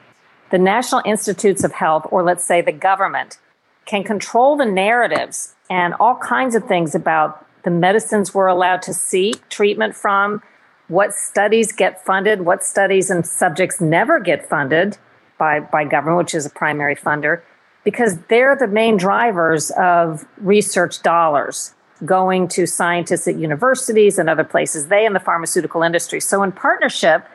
the 0.50 0.58
National 0.58 1.01
Institutes 1.06 1.63
of 1.63 1.74
Health, 1.74 2.08
or 2.10 2.24
let's 2.24 2.44
say 2.44 2.62
the 2.62 2.72
government, 2.72 3.38
can 3.86 4.04
control 4.04 4.56
the 4.56 4.66
narratives 4.66 5.54
and 5.70 5.94
all 6.00 6.16
kinds 6.16 6.56
of 6.56 6.66
things 6.66 6.96
about 6.96 7.46
the 7.63 7.70
medicines 7.70 8.34
we're 8.34 8.48
allowed 8.48 8.82
to 8.84 8.94
seek 8.94 9.48
treatment 9.50 9.96
from, 9.96 10.42
what 10.88 11.13
studies 11.13 11.72
get 11.72 12.04
funded, 12.04 12.42
what 12.42 12.63
studies 12.63 13.10
and 13.10 13.25
subjects 13.25 13.80
never 13.80 14.20
get 14.20 14.48
funded 14.50 14.98
by, 15.42 15.60
by 15.60 15.84
government, 15.84 16.20
which 16.20 16.36
is 16.36 16.46
a 16.46 16.52
primary 16.52 16.96
funder, 16.96 17.42
because 17.84 18.20
they're 18.30 18.56
the 18.56 18.68
main 18.68 18.96
drivers 18.96 19.72
of 19.72 20.24
research 20.38 21.02
dollars 21.02 21.74
going 22.06 22.48
to 22.48 22.68
scientists 22.68 23.28
at 23.28 23.38
universities 23.38 24.20
and 24.20 24.30
other 24.30 24.44
places, 24.44 24.90
they 24.90 25.04
and 25.04 25.16
the 25.16 25.20
pharmaceutical 25.20 25.82
industry. 25.82 26.20
So, 26.20 26.44
in 26.44 26.52
partnership, 26.52 27.26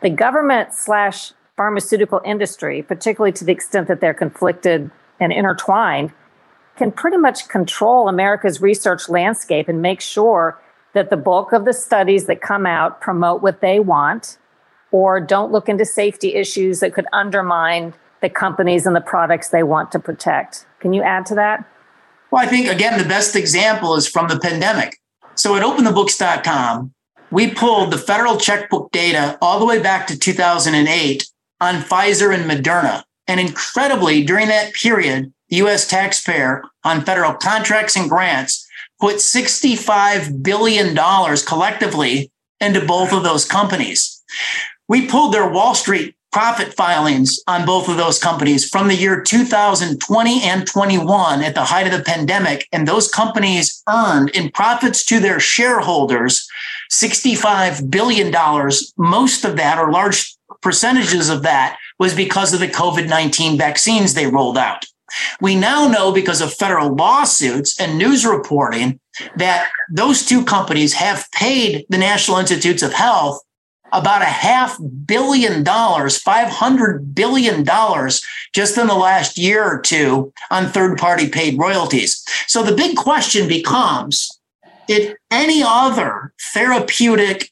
the 0.00 0.10
government 0.10 0.74
slash 0.74 1.32
pharmaceutical 1.56 2.20
industry, 2.24 2.82
particularly 2.82 3.32
to 3.32 3.44
the 3.44 3.50
extent 3.50 3.88
that 3.88 4.00
they're 4.00 4.14
conflicted 4.14 4.88
and 5.18 5.32
intertwined, 5.32 6.12
can 6.76 6.92
pretty 6.92 7.16
much 7.16 7.48
control 7.48 8.08
America's 8.08 8.60
research 8.60 9.08
landscape 9.08 9.68
and 9.68 9.82
make 9.82 10.00
sure 10.00 10.56
that 10.92 11.10
the 11.10 11.16
bulk 11.16 11.52
of 11.52 11.64
the 11.64 11.72
studies 11.72 12.26
that 12.26 12.40
come 12.40 12.64
out 12.64 13.00
promote 13.00 13.42
what 13.42 13.60
they 13.60 13.80
want 13.80 14.38
or 14.96 15.20
don't 15.20 15.52
look 15.52 15.68
into 15.68 15.84
safety 15.84 16.34
issues 16.34 16.80
that 16.80 16.94
could 16.94 17.04
undermine 17.12 17.92
the 18.22 18.30
companies 18.30 18.86
and 18.86 18.96
the 18.96 19.00
products 19.02 19.50
they 19.50 19.62
want 19.62 19.92
to 19.92 19.98
protect. 19.98 20.64
Can 20.80 20.94
you 20.94 21.02
add 21.02 21.26
to 21.26 21.34
that? 21.34 21.68
Well, 22.30 22.42
I 22.42 22.46
think, 22.46 22.68
again, 22.68 22.96
the 22.96 23.06
best 23.06 23.36
example 23.36 23.94
is 23.96 24.08
from 24.08 24.28
the 24.28 24.40
pandemic. 24.40 24.98
So 25.34 25.54
at 25.54 25.62
openthebooks.com, 25.62 26.94
we 27.30 27.50
pulled 27.50 27.90
the 27.90 27.98
federal 27.98 28.38
checkbook 28.38 28.90
data 28.90 29.36
all 29.42 29.58
the 29.58 29.66
way 29.66 29.82
back 29.82 30.06
to 30.06 30.18
2008 30.18 31.28
on 31.60 31.74
Pfizer 31.82 32.34
and 32.34 32.50
Moderna. 32.50 33.02
And 33.28 33.38
incredibly, 33.38 34.24
during 34.24 34.48
that 34.48 34.72
period, 34.72 35.30
the 35.50 35.56
US 35.56 35.86
taxpayer 35.86 36.62
on 36.84 37.02
federal 37.02 37.34
contracts 37.34 37.96
and 37.96 38.08
grants 38.08 38.66
put 38.98 39.16
$65 39.16 40.42
billion 40.42 40.96
collectively 40.96 42.32
into 42.60 42.80
both 42.80 43.12
of 43.12 43.24
those 43.24 43.44
companies. 43.44 44.16
We 44.88 45.06
pulled 45.06 45.34
their 45.34 45.48
Wall 45.48 45.74
Street 45.74 46.14
profit 46.36 46.74
filings 46.74 47.40
on 47.46 47.64
both 47.64 47.88
of 47.88 47.96
those 47.96 48.18
companies 48.18 48.68
from 48.68 48.88
the 48.88 48.94
year 48.94 49.22
2020 49.22 50.42
and 50.42 50.66
21 50.66 51.42
at 51.42 51.54
the 51.54 51.64
height 51.64 51.86
of 51.86 51.92
the 51.96 52.04
pandemic. 52.04 52.68
And 52.72 52.86
those 52.86 53.10
companies 53.10 53.82
earned 53.88 54.30
in 54.30 54.50
profits 54.50 55.04
to 55.06 55.18
their 55.18 55.40
shareholders 55.40 56.46
$65 56.92 57.90
billion. 57.90 58.30
Most 58.98 59.44
of 59.44 59.56
that, 59.56 59.78
or 59.78 59.90
large 59.90 60.36
percentages 60.60 61.30
of 61.30 61.42
that, 61.42 61.78
was 61.98 62.14
because 62.14 62.52
of 62.52 62.60
the 62.60 62.68
COVID 62.68 63.08
19 63.08 63.56
vaccines 63.56 64.12
they 64.12 64.26
rolled 64.26 64.58
out. 64.58 64.84
We 65.40 65.54
now 65.54 65.88
know 65.88 66.12
because 66.12 66.40
of 66.40 66.52
federal 66.52 66.94
lawsuits 66.94 67.80
and 67.80 67.96
news 67.96 68.26
reporting 68.26 69.00
that 69.36 69.70
those 69.90 70.26
two 70.26 70.44
companies 70.44 70.92
have 70.94 71.26
paid 71.32 71.86
the 71.88 71.96
National 71.96 72.38
Institutes 72.38 72.82
of 72.82 72.92
Health 72.92 73.40
about 73.92 74.22
a 74.22 74.26
half 74.26 74.78
billion 75.06 75.62
dollars, 75.62 76.22
$500 76.22 77.14
billion 77.14 77.64
just 78.54 78.78
in 78.78 78.86
the 78.86 78.94
last 78.94 79.38
year 79.38 79.64
or 79.64 79.80
two 79.80 80.32
on 80.50 80.66
third 80.66 80.98
party 80.98 81.28
paid 81.28 81.58
royalties. 81.58 82.24
So 82.46 82.62
the 82.62 82.74
big 82.74 82.96
question 82.96 83.48
becomes 83.48 84.30
did 84.86 85.16
any 85.30 85.62
other 85.66 86.32
therapeutic 86.54 87.50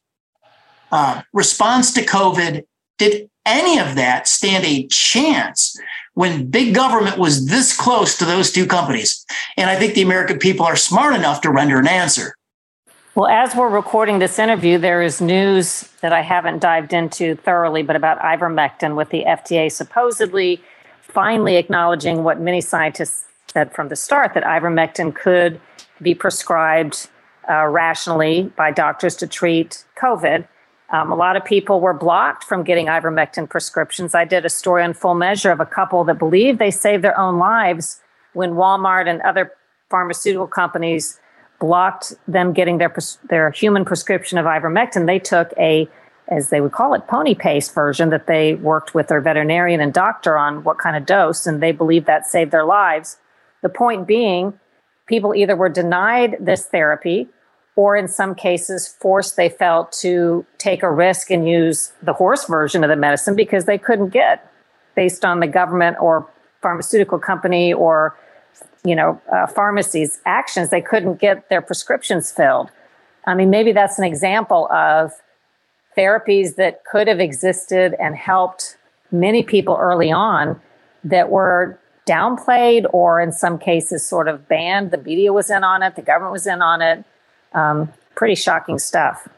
uh, 0.92 1.22
response 1.32 1.92
to 1.94 2.02
COVID, 2.02 2.64
did 2.98 3.28
any 3.44 3.78
of 3.78 3.96
that 3.96 4.28
stand 4.28 4.64
a 4.64 4.86
chance 4.86 5.76
when 6.14 6.48
big 6.48 6.74
government 6.74 7.18
was 7.18 7.46
this 7.46 7.76
close 7.76 8.16
to 8.18 8.24
those 8.24 8.52
two 8.52 8.66
companies? 8.66 9.26
And 9.56 9.68
I 9.68 9.76
think 9.76 9.94
the 9.94 10.02
American 10.02 10.38
people 10.38 10.64
are 10.64 10.76
smart 10.76 11.14
enough 11.14 11.40
to 11.40 11.50
render 11.50 11.78
an 11.78 11.88
answer. 11.88 12.36
Well, 13.16 13.28
as 13.28 13.54
we're 13.54 13.68
recording 13.68 14.18
this 14.18 14.40
interview, 14.40 14.76
there 14.76 15.00
is 15.00 15.20
news 15.20 15.88
that 16.00 16.12
I 16.12 16.22
haven't 16.22 16.58
dived 16.58 16.92
into 16.92 17.36
thoroughly, 17.36 17.84
but 17.84 17.94
about 17.94 18.18
ivermectin 18.18 18.96
with 18.96 19.10
the 19.10 19.22
FDA 19.22 19.70
supposedly 19.70 20.60
finally 21.00 21.54
acknowledging 21.54 22.24
what 22.24 22.40
many 22.40 22.60
scientists 22.60 23.26
said 23.46 23.72
from 23.72 23.88
the 23.88 23.94
start 23.94 24.34
that 24.34 24.42
ivermectin 24.42 25.14
could 25.14 25.60
be 26.02 26.12
prescribed 26.12 27.08
uh, 27.48 27.66
rationally 27.66 28.50
by 28.56 28.72
doctors 28.72 29.14
to 29.14 29.28
treat 29.28 29.84
COVID. 29.96 30.48
Um, 30.90 31.12
a 31.12 31.14
lot 31.14 31.36
of 31.36 31.44
people 31.44 31.80
were 31.80 31.94
blocked 31.94 32.42
from 32.42 32.64
getting 32.64 32.86
ivermectin 32.86 33.48
prescriptions. 33.48 34.16
I 34.16 34.24
did 34.24 34.44
a 34.44 34.50
story 34.50 34.82
on 34.82 34.92
Full 34.92 35.14
Measure 35.14 35.52
of 35.52 35.60
a 35.60 35.66
couple 35.66 36.02
that 36.02 36.18
believed 36.18 36.58
they 36.58 36.72
saved 36.72 37.04
their 37.04 37.16
own 37.16 37.38
lives 37.38 38.00
when 38.32 38.54
Walmart 38.54 39.08
and 39.08 39.22
other 39.22 39.52
pharmaceutical 39.88 40.48
companies 40.48 41.20
blocked 41.64 42.12
them 42.28 42.52
getting 42.52 42.76
their 42.76 42.94
their 43.30 43.50
human 43.50 43.86
prescription 43.86 44.36
of 44.36 44.44
ivermectin. 44.44 45.06
They 45.06 45.18
took 45.18 45.54
a 45.56 45.88
as 46.28 46.50
they 46.50 46.60
would 46.60 46.72
call 46.72 46.92
it, 46.92 47.06
pony 47.06 47.34
paste 47.34 47.74
version 47.74 48.10
that 48.10 48.26
they 48.26 48.54
worked 48.54 48.94
with 48.94 49.08
their 49.08 49.20
veterinarian 49.20 49.80
and 49.80 49.92
doctor 49.92 50.36
on 50.36 50.62
what 50.62 50.76
kind 50.76 50.94
of 50.94 51.06
dose, 51.06 51.46
and 51.46 51.62
they 51.62 51.72
believed 51.72 52.06
that 52.06 52.26
saved 52.26 52.50
their 52.50 52.64
lives. 52.64 53.16
The 53.62 53.68
point 53.70 54.06
being, 54.06 54.58
people 55.06 55.34
either 55.34 55.56
were 55.56 55.70
denied 55.70 56.36
this 56.38 56.66
therapy 56.66 57.28
or 57.76 57.96
in 57.96 58.08
some 58.08 58.34
cases 58.34 58.86
forced 59.00 59.36
they 59.36 59.48
felt 59.48 59.90
to 59.92 60.44
take 60.58 60.82
a 60.82 60.90
risk 60.90 61.30
and 61.30 61.48
use 61.48 61.92
the 62.02 62.12
horse 62.12 62.44
version 62.46 62.84
of 62.84 62.90
the 62.90 62.96
medicine 62.96 63.34
because 63.34 63.64
they 63.64 63.78
couldn't 63.78 64.10
get 64.10 64.50
based 64.94 65.24
on 65.24 65.40
the 65.40 65.46
government 65.46 65.96
or 65.98 66.28
pharmaceutical 66.60 67.18
company 67.18 67.72
or 67.72 68.16
you 68.84 68.94
know, 68.94 69.20
uh, 69.32 69.46
pharmacies' 69.46 70.20
actions, 70.26 70.70
they 70.70 70.80
couldn't 70.80 71.20
get 71.20 71.48
their 71.48 71.62
prescriptions 71.62 72.30
filled. 72.30 72.70
I 73.26 73.34
mean, 73.34 73.50
maybe 73.50 73.72
that's 73.72 73.98
an 73.98 74.04
example 74.04 74.68
of 74.70 75.12
therapies 75.96 76.56
that 76.56 76.84
could 76.84 77.08
have 77.08 77.20
existed 77.20 77.94
and 77.98 78.14
helped 78.14 78.76
many 79.10 79.42
people 79.42 79.76
early 79.80 80.12
on 80.12 80.60
that 81.04 81.30
were 81.30 81.78
downplayed 82.06 82.84
or 82.92 83.20
in 83.20 83.32
some 83.32 83.58
cases 83.58 84.04
sort 84.06 84.28
of 84.28 84.46
banned. 84.48 84.90
The 84.90 84.98
media 84.98 85.32
was 85.32 85.50
in 85.50 85.64
on 85.64 85.82
it, 85.82 85.96
the 85.96 86.02
government 86.02 86.32
was 86.32 86.46
in 86.46 86.60
on 86.60 86.82
it. 86.82 87.04
Um, 87.54 87.92
pretty 88.14 88.34
shocking 88.34 88.78
stuff. 88.78 89.28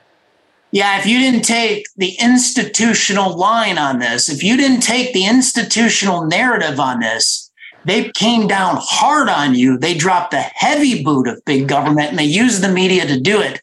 Yeah, 0.72 0.98
if 0.98 1.06
you 1.06 1.18
didn't 1.18 1.42
take 1.42 1.86
the 1.96 2.16
institutional 2.20 3.36
line 3.36 3.78
on 3.78 4.00
this, 4.00 4.28
if 4.28 4.42
you 4.42 4.56
didn't 4.56 4.80
take 4.80 5.12
the 5.12 5.26
institutional 5.26 6.24
narrative 6.24 6.80
on 6.80 7.00
this, 7.00 7.45
they 7.86 8.10
came 8.10 8.48
down 8.48 8.78
hard 8.80 9.28
on 9.28 9.54
you. 9.54 9.78
They 9.78 9.94
dropped 9.94 10.32
the 10.32 10.40
heavy 10.40 11.04
boot 11.04 11.28
of 11.28 11.44
big 11.44 11.68
government 11.68 12.10
and 12.10 12.18
they 12.18 12.24
used 12.24 12.62
the 12.62 12.68
media 12.68 13.06
to 13.06 13.18
do 13.18 13.40
it. 13.40 13.60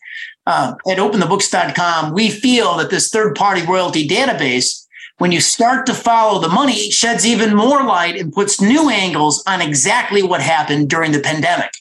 Uh, 0.47 0.75
at 0.89 0.97
openthebooks.com, 0.97 2.13
we 2.13 2.29
feel 2.29 2.77
that 2.77 2.89
this 2.89 3.09
third 3.09 3.35
party 3.35 3.65
royalty 3.65 4.07
database, 4.07 4.85
when 5.17 5.33
you 5.33 5.41
start 5.41 5.85
to 5.85 5.93
follow 5.93 6.39
the 6.39 6.47
money, 6.47 6.89
sheds 6.89 7.25
even 7.25 7.53
more 7.53 7.83
light 7.83 8.15
and 8.15 8.31
puts 8.31 8.61
new 8.61 8.89
angles 8.89 9.43
on 9.45 9.61
exactly 9.61 10.23
what 10.23 10.39
happened 10.41 10.89
during 10.89 11.11
the 11.11 11.19
pandemic. 11.19 11.71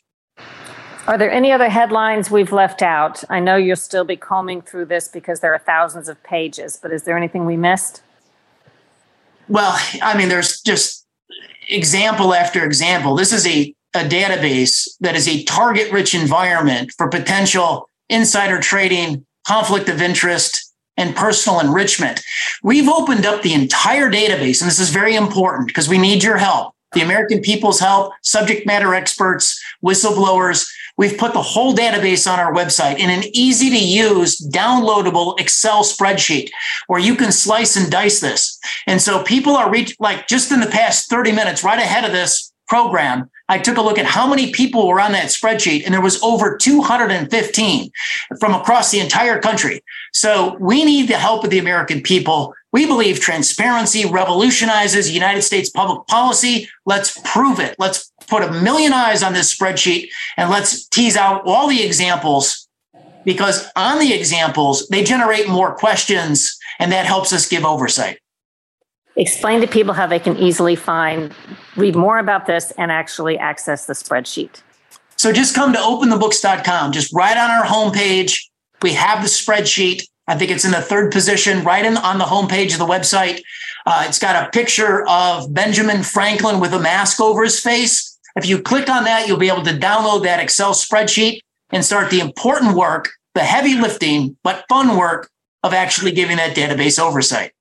Are 1.06 1.18
there 1.18 1.30
any 1.30 1.52
other 1.52 1.68
headlines 1.68 2.30
we've 2.30 2.52
left 2.52 2.82
out? 2.82 3.22
I 3.30 3.38
know 3.38 3.56
you'll 3.56 3.76
still 3.76 4.04
be 4.04 4.16
combing 4.16 4.62
through 4.62 4.86
this 4.86 5.06
because 5.06 5.40
there 5.40 5.52
are 5.52 5.58
thousands 5.58 6.08
of 6.08 6.20
pages, 6.24 6.76
but 6.80 6.92
is 6.92 7.04
there 7.04 7.16
anything 7.16 7.46
we 7.46 7.56
missed? 7.56 8.02
Well, 9.48 9.76
I 10.00 10.16
mean, 10.16 10.28
there's 10.28 10.60
just 10.60 11.01
example 11.72 12.34
after 12.34 12.64
example. 12.64 13.16
This 13.16 13.32
is 13.32 13.46
a, 13.46 13.74
a 13.94 14.00
database 14.00 14.88
that 15.00 15.16
is 15.16 15.28
a 15.28 15.44
target 15.44 15.92
rich 15.92 16.14
environment 16.14 16.92
for 16.96 17.08
potential 17.08 17.88
insider 18.08 18.60
trading, 18.60 19.24
conflict 19.46 19.88
of 19.88 20.00
interest, 20.02 20.72
and 20.96 21.16
personal 21.16 21.60
enrichment. 21.60 22.22
We've 22.62 22.88
opened 22.88 23.26
up 23.26 23.42
the 23.42 23.54
entire 23.54 24.10
database, 24.10 24.60
and 24.60 24.68
this 24.68 24.78
is 24.78 24.90
very 24.90 25.14
important 25.14 25.68
because 25.68 25.88
we 25.88 25.98
need 25.98 26.22
your 26.22 26.36
help. 26.36 26.74
The 26.92 27.00
American 27.00 27.40
people's 27.40 27.80
help, 27.80 28.12
subject 28.22 28.66
matter 28.66 28.94
experts, 28.94 29.58
whistleblowers, 29.84 30.70
We've 30.98 31.16
put 31.16 31.32
the 31.32 31.42
whole 31.42 31.74
database 31.74 32.30
on 32.30 32.38
our 32.38 32.52
website 32.52 32.98
in 32.98 33.10
an 33.10 33.24
easy 33.32 33.70
to 33.70 33.78
use, 33.78 34.38
downloadable 34.38 35.38
Excel 35.40 35.84
spreadsheet 35.84 36.50
where 36.86 37.00
you 37.00 37.16
can 37.16 37.32
slice 37.32 37.76
and 37.76 37.90
dice 37.90 38.20
this. 38.20 38.58
And 38.86 39.00
so 39.00 39.22
people 39.22 39.56
are 39.56 39.70
reach 39.70 39.96
like 39.98 40.28
just 40.28 40.52
in 40.52 40.60
the 40.60 40.66
past 40.66 41.08
30 41.08 41.32
minutes, 41.32 41.64
right 41.64 41.78
ahead 41.78 42.04
of 42.04 42.12
this 42.12 42.52
program, 42.68 43.30
I 43.48 43.58
took 43.58 43.76
a 43.76 43.82
look 43.82 43.98
at 43.98 44.06
how 44.06 44.26
many 44.26 44.50
people 44.50 44.88
were 44.88 45.00
on 45.00 45.12
that 45.12 45.26
spreadsheet, 45.26 45.84
and 45.84 45.92
there 45.92 46.00
was 46.00 46.22
over 46.22 46.56
215 46.56 47.90
from 48.40 48.54
across 48.54 48.90
the 48.90 49.00
entire 49.00 49.38
country. 49.38 49.82
So 50.12 50.56
we 50.58 50.84
need 50.84 51.08
the 51.08 51.18
help 51.18 51.44
of 51.44 51.50
the 51.50 51.58
American 51.58 52.02
people. 52.02 52.54
We 52.72 52.86
believe 52.86 53.20
transparency 53.20 54.06
revolutionizes 54.06 55.10
United 55.10 55.42
States 55.42 55.68
public 55.68 56.06
policy. 56.06 56.68
Let's 56.86 57.20
prove 57.24 57.60
it. 57.60 57.76
Let's 57.78 58.11
put 58.26 58.42
a 58.42 58.52
million 58.52 58.92
eyes 58.92 59.22
on 59.22 59.32
this 59.32 59.54
spreadsheet 59.54 60.08
and 60.36 60.50
let's 60.50 60.86
tease 60.88 61.16
out 61.16 61.42
all 61.46 61.68
the 61.68 61.82
examples 61.82 62.68
because 63.24 63.68
on 63.76 63.98
the 63.98 64.12
examples, 64.12 64.86
they 64.88 65.04
generate 65.04 65.48
more 65.48 65.74
questions 65.74 66.58
and 66.78 66.90
that 66.92 67.06
helps 67.06 67.32
us 67.32 67.48
give 67.48 67.64
oversight. 67.64 68.18
explain 69.16 69.60
to 69.60 69.66
people 69.66 69.94
how 69.94 70.06
they 70.06 70.18
can 70.18 70.36
easily 70.38 70.74
find, 70.74 71.34
read 71.76 71.94
more 71.94 72.18
about 72.18 72.46
this, 72.46 72.72
and 72.78 72.90
actually 72.90 73.38
access 73.38 73.86
the 73.86 73.92
spreadsheet. 73.92 74.62
So 75.16 75.32
just 75.32 75.54
come 75.54 75.72
to 75.74 75.78
openthebooks.com. 75.78 76.92
Just 76.92 77.12
right 77.12 77.36
on 77.36 77.50
our 77.50 77.64
homepage, 77.64 78.38
we 78.80 78.94
have 78.94 79.22
the 79.22 79.28
spreadsheet. 79.28 80.02
I 80.26 80.36
think 80.36 80.50
it's 80.50 80.64
in 80.64 80.70
the 80.70 80.80
third 80.80 81.12
position, 81.12 81.62
right 81.62 81.84
in, 81.84 81.96
on 81.96 82.18
the 82.18 82.24
homepage 82.24 82.72
of 82.72 82.78
the 82.78 82.86
website. 82.86 83.42
Uh, 83.84 84.04
it's 84.06 84.18
got 84.18 84.46
a 84.46 84.50
picture 84.50 85.06
of 85.08 85.52
Benjamin 85.52 86.02
Franklin 86.02 86.60
with 86.60 86.72
a 86.72 86.80
mask 86.80 87.20
over 87.20 87.44
his 87.44 87.60
face. 87.60 88.11
If 88.36 88.46
you 88.46 88.62
click 88.62 88.88
on 88.88 89.04
that, 89.04 89.28
you'll 89.28 89.38
be 89.38 89.48
able 89.48 89.62
to 89.62 89.72
download 89.72 90.24
that 90.24 90.40
Excel 90.40 90.72
spreadsheet 90.72 91.40
and 91.70 91.84
start 91.84 92.10
the 92.10 92.20
important 92.20 92.76
work, 92.76 93.10
the 93.34 93.40
heavy 93.40 93.74
lifting, 93.74 94.36
but 94.42 94.64
fun 94.68 94.96
work 94.96 95.30
of 95.62 95.74
actually 95.74 96.12
giving 96.12 96.38
that 96.38 96.56
database 96.56 96.98
oversight. 96.98 97.52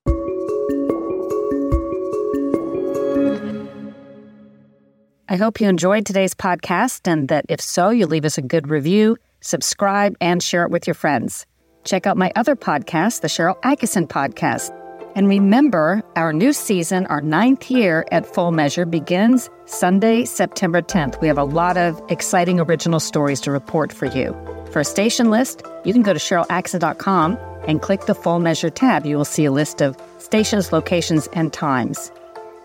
I 5.30 5.38
hope 5.38 5.62
you 5.62 5.70
enjoyed 5.70 6.06
today's 6.06 6.34
podcast 6.34 7.10
and 7.10 7.30
that 7.30 7.46
if 7.48 7.62
so, 7.62 7.90
you 7.90 8.06
leave 8.06 8.26
us 8.26 8.38
a 8.38 8.42
good 8.42 8.70
review, 8.70 9.18
subscribe, 9.40 10.16
and 10.20 10.44
share 10.44 10.64
it 10.64 10.72
with 10.72 10.88
your 10.88 10.94
friends. 10.94 11.46
Check 11.86 12.06
out 12.06 12.18
my 12.18 12.32
other 12.36 12.56
podcast, 12.56 13.22
the 13.22 13.28
Sharyl 13.28 13.60
Attkisson 13.62 14.08
Podcast. 14.08 14.78
And 15.14 15.28
remember, 15.28 16.02
our 16.16 16.32
new 16.32 16.54
season, 16.54 17.06
our 17.08 17.22
ninth 17.22 17.70
year 17.70 18.06
at 18.12 18.26
Full 18.26 18.52
Measure, 18.52 18.86
begins 18.86 19.50
Sunday, 19.66 20.24
September 20.24 20.82
10th. 20.82 21.20
We 21.20 21.28
have 21.28 21.38
a 21.38 21.44
lot 21.44 21.78
of 21.78 22.02
exciting 22.10 22.60
original 22.60 23.00
stories 23.00 23.42
to 23.42 23.52
report 23.52 23.92
for 23.92 24.06
you. 24.06 24.36
For 24.72 24.80
a 24.80 24.86
station 24.86 25.30
list, 25.30 25.64
you 25.84 25.92
can 25.92 26.02
go 26.02 26.14
to 26.14 26.20
SharylAttkisson.com 26.20 27.38
and 27.68 27.82
click 27.82 28.06
the 28.06 28.16
Full 28.16 28.40
Measure 28.40 28.70
tab. 28.70 29.06
You 29.06 29.18
will 29.18 29.26
see 29.26 29.46
a 29.46 29.52
list 29.52 29.82
of 29.82 29.98
stations, 30.20 30.72
locations, 30.72 31.28
and 31.34 31.52
times. 31.52 32.12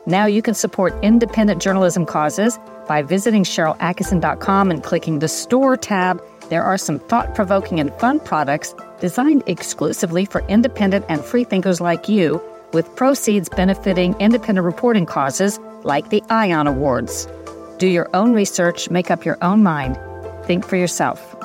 Now 0.07 0.27
you 0.27 0.41
can 0.41 0.55
support 0.55 0.95
independent 1.03 1.61
journalism 1.61 2.07
causes 2.07 2.61
by 2.87 3.03
visiting 3.03 3.43
SharylAttkisson.com 3.43 4.71
and 4.71 4.85
clicking 4.85 5.19
the 5.19 5.29
Store 5.29 5.77
tab. 5.77 6.23
There 6.49 6.63
are 6.63 6.79
some 6.79 7.01
thought 7.01 7.35
provoking 7.35 7.81
and 7.81 7.93
fun 7.95 8.21
products 8.21 8.73
designed 9.01 9.43
exclusively 9.47 10.25
for 10.25 10.43
independent 10.49 11.05
and 11.09 11.25
free 11.25 11.45
thinkers 11.45 11.81
like 11.81 12.09
you, 12.09 12.43
with 12.73 12.95
proceeds 12.97 13.49
benefiting 13.49 14.15
independent 14.21 14.65
reporting 14.65 15.07
causes 15.07 15.59
like 15.85 16.11
the 16.11 16.23
ION 16.31 16.67
Awards. 16.67 17.29
Do 17.79 17.87
your 17.87 18.09
own 18.15 18.33
research, 18.33 18.91
make 18.91 19.11
up 19.11 19.25
your 19.25 19.39
own 19.43 19.63
mind, 19.63 19.99
think 20.45 20.67
for 20.67 20.77
yourself. 20.77 21.37